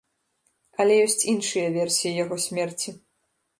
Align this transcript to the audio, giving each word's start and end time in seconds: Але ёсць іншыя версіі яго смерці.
Але 0.83 0.95
ёсць 1.05 1.27
іншыя 1.33 1.67
версіі 1.77 2.17
яго 2.23 2.35
смерці. 2.49 2.99